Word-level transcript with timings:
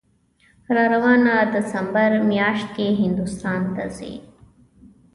راروانه 0.75 1.33
دسامبر 1.55 2.11
میاشت 2.29 2.67
کې 2.75 2.87
هندوستان 3.01 3.61
ته 3.75 3.83
ځي 3.97 4.13